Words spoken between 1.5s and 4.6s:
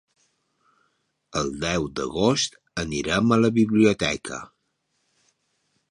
deu d'agost anirem a la biblioteca.